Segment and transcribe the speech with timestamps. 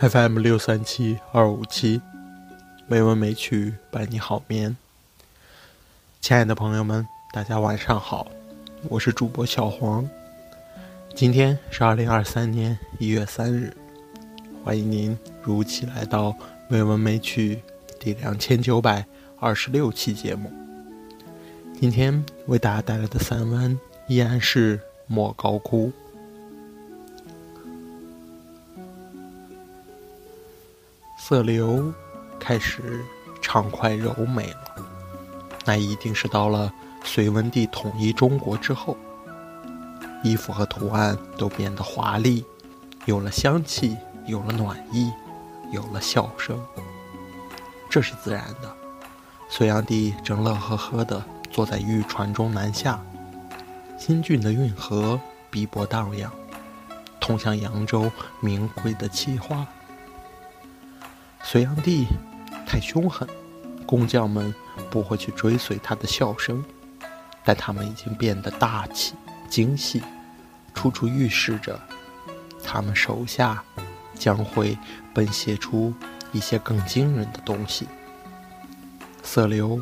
[0.00, 2.00] FM 六三七二五七，
[2.86, 4.74] 美文美曲伴你好眠。
[6.22, 8.26] 亲爱的朋友们，大家晚上好，
[8.88, 10.08] 我是主播小黄。
[11.14, 13.76] 今天是二零二三年一月三日，
[14.64, 16.34] 欢迎您如期来到
[16.66, 17.60] 美文美曲
[17.98, 19.04] 第两千九百
[19.38, 20.50] 二十六期节目。
[21.78, 23.78] 今天为大家带来的散文
[24.08, 25.88] 依然是《莫高窟》。
[31.30, 31.92] 色流
[32.40, 33.04] 开始
[33.40, 34.84] 畅快柔美了，
[35.64, 36.72] 那一定是到了
[37.04, 38.96] 隋文帝统一中国之后，
[40.24, 42.44] 衣服和图案都变得华丽，
[43.04, 45.12] 有了香气，有了暖意，
[45.70, 46.60] 有了笑声。
[47.88, 48.76] 这是自然的。
[49.48, 53.00] 隋炀帝正乐呵呵地坐在御船中南下，
[53.96, 56.32] 新郡的运河碧波荡漾，
[57.20, 59.64] 通向扬州名贵的气花。
[61.42, 62.06] 隋炀帝
[62.66, 63.28] 太凶狠，
[63.86, 64.54] 工匠们
[64.88, 66.64] 不会去追随他的笑声，
[67.44, 69.14] 但他们已经变得大气、
[69.48, 70.02] 精细，
[70.74, 71.80] 处处预示着
[72.62, 73.62] 他们手下
[74.14, 74.78] 将会
[75.12, 75.92] 奔泻出
[76.30, 77.88] 一些更惊人的东西。
[79.22, 79.80] 色流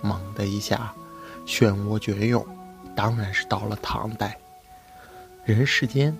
[0.00, 0.94] 猛的一下，
[1.46, 2.46] 漩涡卷涌，
[2.96, 4.38] 当然是到了唐代，
[5.44, 6.16] 人世间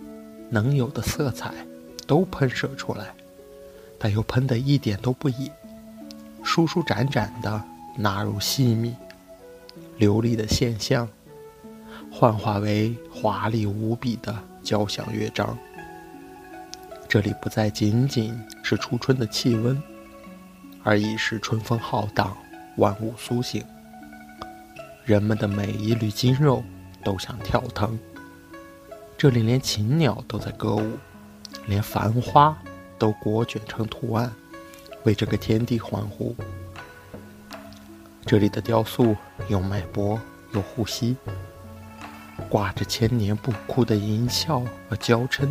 [0.50, 1.54] 能有的色彩
[2.06, 3.14] 都喷射出来。
[4.02, 5.52] 但又喷得一点都不野，
[6.42, 7.62] 舒舒展展的
[7.98, 8.96] 纳入细密、
[9.98, 11.06] 流利的现象，
[12.10, 15.56] 幻化为华丽无比的交响乐章。
[17.06, 19.80] 这里不再仅仅是初春的气温，
[20.82, 22.34] 而已是春风浩荡，
[22.76, 23.62] 万物苏醒。
[25.04, 26.64] 人们的每一缕筋肉
[27.04, 27.98] 都想跳腾。
[29.18, 30.92] 这里连禽鸟都在歌舞，
[31.66, 32.56] 连繁花。
[33.00, 34.30] 都裹卷成图案，
[35.04, 36.36] 为这个天地欢呼。
[38.26, 39.16] 这里的雕塑
[39.48, 40.20] 有脉搏，
[40.52, 41.16] 有呼吸，
[42.50, 45.48] 挂着千年不枯的淫笑和娇嗔。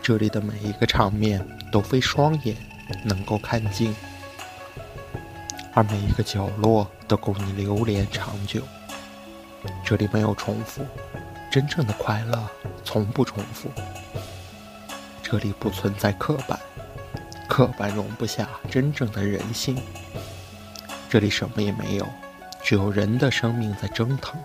[0.00, 2.56] 这里的每一个场面都非双眼
[3.04, 3.94] 能够看尽，
[5.74, 8.62] 而每一个角落都够你流连长久。
[9.84, 10.86] 这里没有重复，
[11.50, 12.48] 真正的快乐
[12.84, 13.68] 从不重复。
[15.30, 16.58] 这里不存在刻板，
[17.46, 19.76] 刻板容不下真正的人性。
[21.10, 22.08] 这里什么也没有，
[22.62, 24.40] 只有人的生命在蒸腾。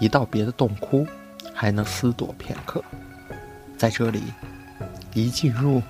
[0.00, 1.06] 一到别的洞窟，
[1.52, 2.82] 还能思躲片刻，
[3.76, 4.22] 在这里，
[5.12, 5.82] 一进入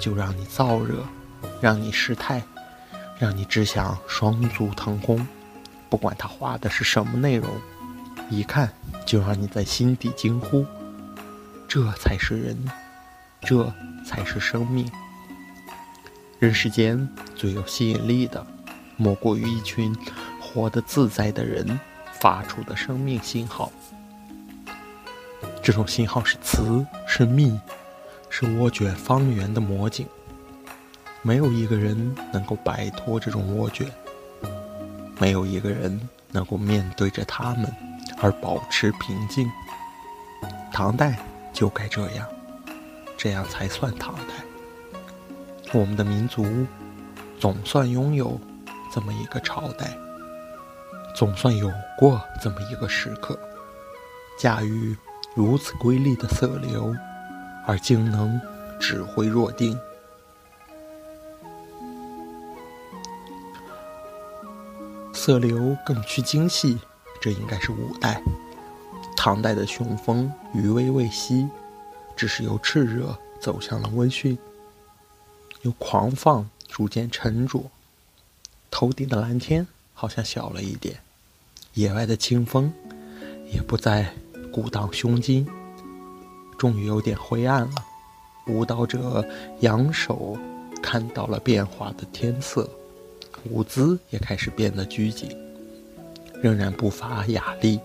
[0.00, 1.06] 就让你燥热，
[1.60, 2.42] 让你失态，
[3.20, 5.24] 让你只想双足腾空。
[5.88, 7.48] 不管他画的是什么内容，
[8.30, 8.68] 一看
[9.04, 10.66] 就让你在心底惊呼：
[11.68, 12.68] 这才是人。
[13.42, 13.72] 这
[14.04, 14.90] 才是生命。
[16.38, 18.46] 人世间最有吸引力的，
[18.96, 19.96] 莫过于一群
[20.40, 21.78] 活得自在的人
[22.20, 23.72] 发出的生命信号。
[25.62, 27.58] 这种信号是磁，是密，
[28.28, 30.06] 是涡卷方圆的魔镜。
[31.22, 33.90] 没有一个人能够摆脱这种涡卷，
[35.18, 37.74] 没有一个人能够面对着他们
[38.18, 39.50] 而保持平静。
[40.72, 41.18] 唐代
[41.52, 42.28] 就该这样。
[43.16, 44.44] 这样才算唐代。
[45.72, 46.46] 我们的民族
[47.38, 48.40] 总算拥有
[48.92, 49.96] 这么一个朝代，
[51.14, 53.38] 总算有过这么一个时刻，
[54.38, 54.96] 驾驭
[55.34, 56.94] 如此瑰丽的色流，
[57.66, 58.40] 而竟能
[58.78, 59.78] 指挥若定。
[65.12, 66.78] 色流更趋精细，
[67.20, 68.22] 这应该是五代。
[69.16, 71.48] 唐代的雄风余威未息。
[72.16, 74.36] 只是由炽热走向了温驯，
[75.62, 77.70] 由狂放逐渐沉着。
[78.70, 80.98] 头顶的蓝天好像小了一点，
[81.74, 82.72] 野外的清风
[83.52, 84.12] 也不再
[84.52, 85.46] 鼓荡胸襟。
[86.58, 87.74] 终于有点灰暗了，
[88.46, 89.22] 舞蹈者
[89.60, 90.38] 仰首
[90.82, 92.68] 看到了变化的天色，
[93.50, 95.30] 舞姿也开始变得拘谨，
[96.42, 97.78] 仍然不乏雅丽，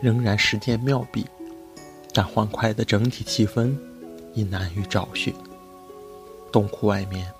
[0.00, 1.24] 仍然实践妙笔。
[2.16, 3.76] 但欢快的整体气氛
[4.32, 5.34] 已难于找寻。
[6.50, 7.30] 洞窟外面，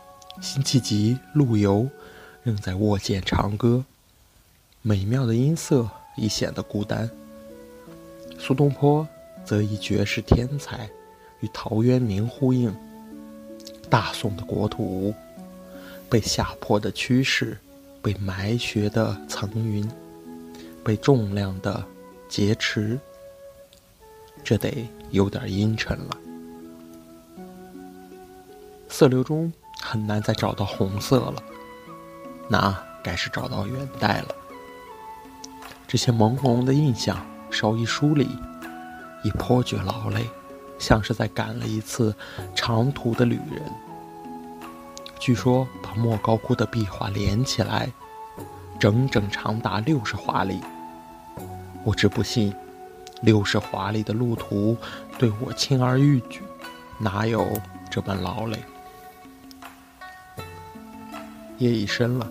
[0.42, 1.88] 辛弃疾、陆游
[2.42, 3.82] 仍在握剑长歌，
[4.82, 5.88] 美妙的音色
[6.18, 7.10] 已显得孤单。
[8.38, 9.08] 苏东坡
[9.46, 10.86] 则以绝世天才
[11.40, 12.70] 与陶渊明呼应。
[13.88, 15.14] 大宋的国土
[16.10, 17.56] 被下坡的趋势，
[18.02, 19.90] 被埋学的层云，
[20.84, 21.82] 被重量的
[22.28, 23.00] 劫持。
[24.46, 26.16] 这得有点阴沉了。
[28.88, 31.42] 色流中很难再找到红色了，
[32.48, 32.72] 那
[33.02, 34.28] 该是找到元代了。
[35.88, 38.28] 这些朦胧的印象稍一梳理，
[39.24, 40.24] 已颇觉劳累，
[40.78, 42.14] 像是在赶了一次
[42.54, 43.60] 长途的旅人。
[45.18, 47.90] 据说把莫高窟的壁画连起来，
[48.78, 50.60] 整整长达六十华里。
[51.82, 52.54] 我只不信，
[53.22, 54.76] 六十华里的路途
[55.18, 56.42] 对我轻而易举，
[56.98, 57.46] 哪有
[57.90, 58.62] 这般劳累？
[61.58, 62.30] 夜已深了，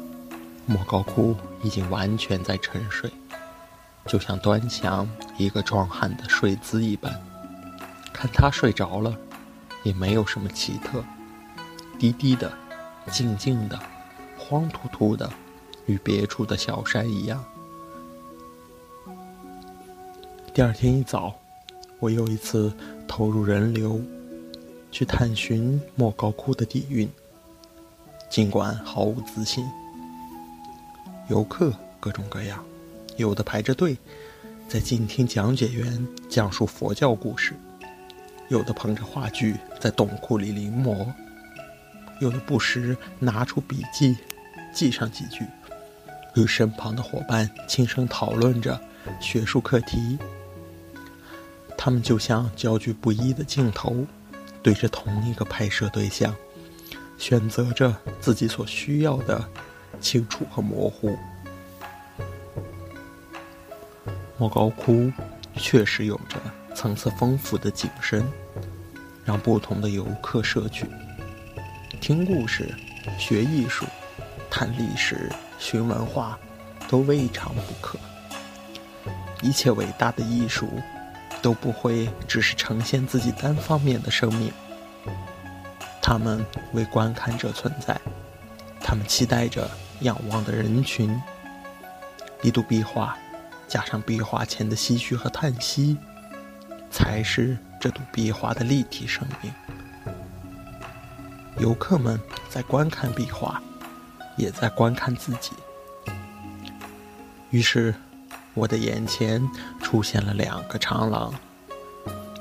[0.65, 3.11] 莫高窟已经完全在沉睡，
[4.05, 7.11] 就像端详一个壮汉的睡姿一般。
[8.13, 9.13] 看他睡着了，
[9.83, 11.03] 也没有什么奇特，
[11.97, 12.51] 低低的，
[13.11, 13.79] 静静的，
[14.37, 15.29] 荒秃秃的，
[15.87, 17.43] 与别处的小山一样。
[20.55, 21.35] 第二天一早，
[21.99, 22.71] 我又一次
[23.05, 23.99] 投入人流，
[24.89, 27.09] 去探寻莫高窟的底蕴。
[28.29, 29.67] 尽管毫无自信，
[31.27, 32.63] 游客各种各样，
[33.17, 33.97] 有的排着队
[34.65, 37.53] 在静听讲解员讲述佛教故事，
[38.47, 41.05] 有的捧着话剧在洞窟里临摹，
[42.21, 44.15] 有的不时拿出笔记
[44.73, 45.45] 记上几句，
[46.35, 48.79] 与身旁的伙伴轻声讨论着
[49.19, 50.17] 学术课题。
[51.85, 53.95] 他们就像焦距不一的镜头，
[54.63, 56.35] 对着同一个拍摄对象。
[57.15, 59.47] 选择着自己所需要的
[60.01, 61.15] 清楚和模糊。
[64.35, 65.11] 莫高窟
[65.57, 66.37] 确实有着
[66.73, 68.27] 层次丰富的景深，
[69.23, 70.87] 让不同的游客摄取。
[72.01, 72.67] 听故事、
[73.19, 73.85] 学艺术、
[74.49, 76.35] 探历史、寻文化，
[76.89, 77.99] 都未尝不可。
[79.43, 80.67] 一切伟大的艺术，
[81.45, 84.51] 都不会只是呈现自己单方面的生命。
[86.01, 86.43] 他们
[86.73, 88.01] 为观看者存在，
[88.81, 89.69] 他们期待着
[89.99, 91.21] 仰望的人群。
[92.41, 93.15] 一堵壁画，
[93.67, 95.95] 加上壁画前的唏嘘和叹息，
[96.89, 99.53] 才是这堵壁画的立体生命。
[101.59, 102.19] 游客们
[102.49, 103.61] 在观看壁画，
[104.35, 105.51] 也在观看自己。
[107.51, 107.93] 于是，
[108.55, 109.47] 我的眼前
[109.81, 111.33] 出现了两个长廊：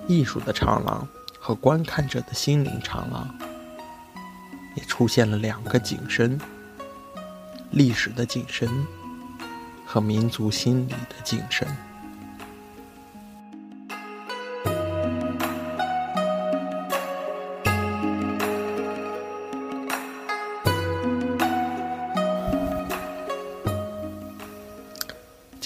[0.08, 1.06] 艺术的长廊
[1.38, 3.28] 和观看者的心灵长廊。
[4.76, 6.40] 也出现了两个景深：
[7.70, 8.68] 历史的景深
[9.86, 11.66] 和民族心理的景深。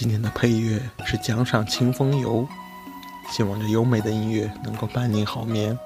[0.01, 2.47] 今天的配乐是《江上清风游》，
[3.33, 5.77] 希望这优美的音乐能够伴您好眠。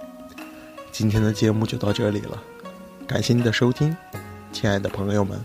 [0.93, 2.38] 今天的节目就到这里了。
[3.06, 3.97] 感谢您的收听，
[4.53, 5.43] 亲爱的朋友们，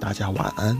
[0.00, 0.76] 大家晚安。